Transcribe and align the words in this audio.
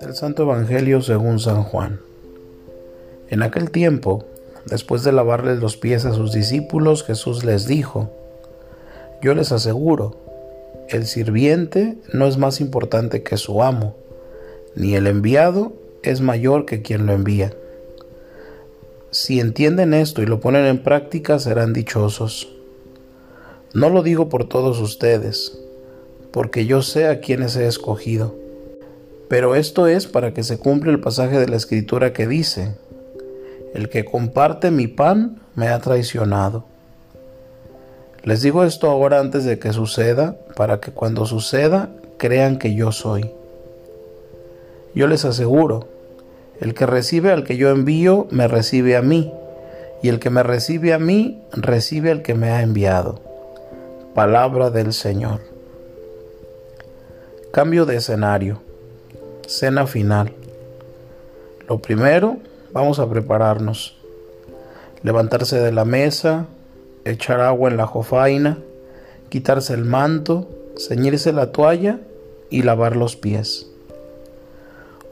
Del 0.00 0.14
Santo 0.14 0.42
Evangelio 0.42 1.00
según 1.00 1.38
San 1.38 1.62
Juan. 1.62 2.00
En 3.30 3.42
aquel 3.42 3.70
tiempo, 3.70 4.24
después 4.66 5.02
de 5.04 5.12
lavarles 5.12 5.60
los 5.60 5.76
pies 5.76 6.04
a 6.04 6.12
sus 6.12 6.32
discípulos, 6.32 7.04
Jesús 7.04 7.44
les 7.44 7.66
dijo, 7.66 8.10
Yo 9.22 9.34
les 9.34 9.52
aseguro, 9.52 10.16
el 10.88 11.06
sirviente 11.06 11.96
no 12.12 12.26
es 12.26 12.36
más 12.36 12.60
importante 12.60 13.22
que 13.22 13.36
su 13.36 13.62
amo, 13.62 13.96
ni 14.74 14.94
el 14.94 15.06
enviado 15.06 15.72
es 16.02 16.20
mayor 16.20 16.66
que 16.66 16.82
quien 16.82 17.06
lo 17.06 17.12
envía. 17.12 17.54
Si 19.10 19.40
entienden 19.40 19.94
esto 19.94 20.22
y 20.22 20.26
lo 20.26 20.40
ponen 20.40 20.66
en 20.66 20.82
práctica, 20.82 21.38
serán 21.38 21.72
dichosos. 21.72 22.53
No 23.74 23.88
lo 23.88 24.04
digo 24.04 24.28
por 24.28 24.48
todos 24.48 24.78
ustedes, 24.78 25.58
porque 26.30 26.64
yo 26.64 26.80
sé 26.80 27.08
a 27.08 27.18
quienes 27.18 27.56
he 27.56 27.66
escogido. 27.66 28.32
Pero 29.28 29.56
esto 29.56 29.88
es 29.88 30.06
para 30.06 30.32
que 30.32 30.44
se 30.44 30.58
cumpla 30.58 30.92
el 30.92 31.00
pasaje 31.00 31.40
de 31.40 31.48
la 31.48 31.56
Escritura 31.56 32.12
que 32.12 32.28
dice, 32.28 32.76
El 33.74 33.88
que 33.88 34.04
comparte 34.04 34.70
mi 34.70 34.86
pan 34.86 35.40
me 35.56 35.66
ha 35.66 35.80
traicionado. 35.80 36.66
Les 38.22 38.42
digo 38.42 38.62
esto 38.62 38.88
ahora 38.88 39.18
antes 39.18 39.44
de 39.44 39.58
que 39.58 39.72
suceda, 39.72 40.36
para 40.54 40.78
que 40.78 40.92
cuando 40.92 41.26
suceda 41.26 41.90
crean 42.16 42.58
que 42.58 42.76
yo 42.76 42.92
soy. 42.92 43.32
Yo 44.94 45.08
les 45.08 45.24
aseguro, 45.24 45.88
el 46.60 46.74
que 46.74 46.86
recibe 46.86 47.32
al 47.32 47.42
que 47.42 47.56
yo 47.56 47.70
envío, 47.70 48.28
me 48.30 48.46
recibe 48.46 48.96
a 48.96 49.02
mí, 49.02 49.32
y 50.00 50.10
el 50.10 50.20
que 50.20 50.30
me 50.30 50.44
recibe 50.44 50.92
a 50.92 51.00
mí, 51.00 51.42
recibe 51.50 52.12
al 52.12 52.22
que 52.22 52.34
me 52.34 52.50
ha 52.50 52.62
enviado. 52.62 53.33
Palabra 54.14 54.70
del 54.70 54.92
Señor. 54.92 55.40
Cambio 57.50 57.84
de 57.84 57.96
escenario. 57.96 58.60
Cena 59.44 59.88
final. 59.88 60.32
Lo 61.68 61.80
primero, 61.80 62.36
vamos 62.72 63.00
a 63.00 63.10
prepararnos. 63.10 63.96
Levantarse 65.02 65.58
de 65.58 65.72
la 65.72 65.84
mesa, 65.84 66.46
echar 67.04 67.40
agua 67.40 67.68
en 67.68 67.76
la 67.76 67.88
jofaina, 67.88 68.58
quitarse 69.30 69.74
el 69.74 69.84
manto, 69.84 70.48
ceñirse 70.78 71.32
la 71.32 71.50
toalla 71.50 71.98
y 72.50 72.62
lavar 72.62 72.94
los 72.94 73.16
pies. 73.16 73.66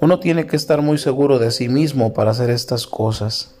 Uno 0.00 0.20
tiene 0.20 0.46
que 0.46 0.54
estar 0.54 0.80
muy 0.80 0.98
seguro 0.98 1.40
de 1.40 1.50
sí 1.50 1.68
mismo 1.68 2.14
para 2.14 2.30
hacer 2.30 2.50
estas 2.50 2.86
cosas. 2.86 3.56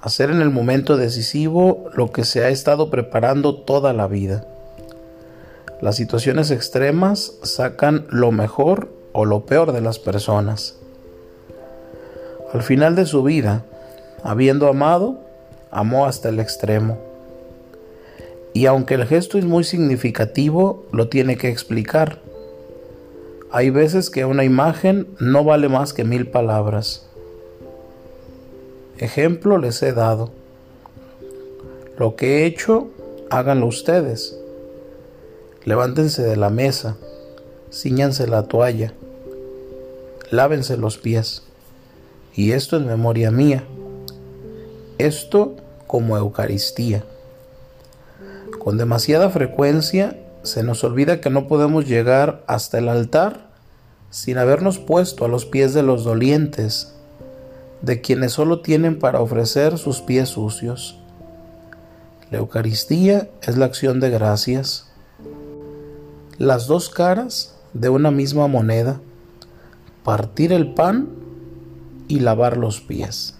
Hacer 0.00 0.30
en 0.30 0.40
el 0.40 0.50
momento 0.50 0.96
decisivo 0.96 1.86
lo 1.94 2.12
que 2.12 2.24
se 2.24 2.44
ha 2.44 2.48
estado 2.48 2.90
preparando 2.90 3.54
toda 3.54 3.92
la 3.92 4.06
vida. 4.06 4.46
Las 5.80 5.96
situaciones 5.96 6.50
extremas 6.50 7.34
sacan 7.42 8.06
lo 8.10 8.32
mejor 8.32 8.88
o 9.12 9.24
lo 9.24 9.46
peor 9.46 9.72
de 9.72 9.80
las 9.80 9.98
personas. 9.98 10.76
Al 12.52 12.62
final 12.62 12.94
de 12.94 13.06
su 13.06 13.22
vida, 13.22 13.64
habiendo 14.22 14.68
amado, 14.68 15.20
amó 15.70 16.06
hasta 16.06 16.28
el 16.28 16.40
extremo. 16.40 16.98
Y 18.54 18.66
aunque 18.66 18.94
el 18.94 19.06
gesto 19.06 19.38
es 19.38 19.44
muy 19.44 19.64
significativo, 19.64 20.86
lo 20.92 21.08
tiene 21.08 21.36
que 21.36 21.48
explicar 21.48 22.18
hay 23.50 23.70
veces 23.70 24.10
que 24.10 24.26
una 24.26 24.44
imagen 24.44 25.06
no 25.18 25.42
vale 25.42 25.70
más 25.70 25.94
que 25.94 26.04
mil 26.04 26.26
palabras. 26.26 27.07
Ejemplo 28.98 29.58
les 29.58 29.80
he 29.82 29.92
dado. 29.92 30.32
Lo 31.96 32.16
que 32.16 32.38
he 32.38 32.46
hecho, 32.46 32.88
háganlo 33.30 33.66
ustedes. 33.66 34.36
Levántense 35.64 36.22
de 36.22 36.36
la 36.36 36.50
mesa, 36.50 36.96
ciñanse 37.72 38.26
la 38.26 38.44
toalla, 38.48 38.92
lávense 40.30 40.76
los 40.76 40.98
pies. 40.98 41.44
Y 42.34 42.52
esto 42.52 42.76
es 42.76 42.82
memoria 42.82 43.30
mía. 43.30 43.64
Esto 44.98 45.54
como 45.86 46.16
Eucaristía. 46.16 47.04
Con 48.58 48.78
demasiada 48.78 49.30
frecuencia 49.30 50.18
se 50.42 50.64
nos 50.64 50.82
olvida 50.82 51.20
que 51.20 51.30
no 51.30 51.46
podemos 51.46 51.86
llegar 51.86 52.42
hasta 52.48 52.78
el 52.78 52.88
altar 52.88 53.48
sin 54.10 54.38
habernos 54.38 54.78
puesto 54.78 55.24
a 55.24 55.28
los 55.28 55.46
pies 55.46 55.72
de 55.74 55.82
los 55.82 56.02
dolientes, 56.02 56.97
de 57.82 58.00
quienes 58.00 58.32
solo 58.32 58.60
tienen 58.60 58.98
para 58.98 59.20
ofrecer 59.20 59.78
sus 59.78 60.00
pies 60.00 60.30
sucios. 60.30 60.98
La 62.30 62.38
Eucaristía 62.38 63.30
es 63.42 63.56
la 63.56 63.66
acción 63.66 64.00
de 64.00 64.10
gracias, 64.10 64.90
las 66.36 66.66
dos 66.66 66.90
caras 66.90 67.56
de 67.72 67.88
una 67.88 68.10
misma 68.10 68.46
moneda, 68.46 69.00
partir 70.04 70.52
el 70.52 70.74
pan 70.74 71.08
y 72.06 72.20
lavar 72.20 72.56
los 72.56 72.80
pies. 72.80 73.37